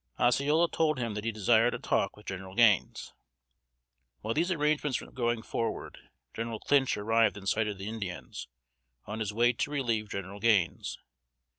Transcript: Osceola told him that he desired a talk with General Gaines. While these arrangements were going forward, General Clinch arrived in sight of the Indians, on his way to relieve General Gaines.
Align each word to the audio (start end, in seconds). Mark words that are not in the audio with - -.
Osceola 0.19 0.67
told 0.67 0.97
him 0.97 1.13
that 1.13 1.23
he 1.23 1.31
desired 1.31 1.75
a 1.75 1.77
talk 1.77 2.17
with 2.17 2.25
General 2.25 2.55
Gaines. 2.55 3.13
While 4.21 4.33
these 4.33 4.49
arrangements 4.49 4.99
were 4.99 5.11
going 5.11 5.43
forward, 5.43 5.99
General 6.33 6.59
Clinch 6.59 6.97
arrived 6.97 7.37
in 7.37 7.45
sight 7.45 7.67
of 7.67 7.77
the 7.77 7.87
Indians, 7.87 8.47
on 9.05 9.19
his 9.19 9.31
way 9.31 9.53
to 9.53 9.69
relieve 9.69 10.09
General 10.09 10.39
Gaines. 10.39 10.97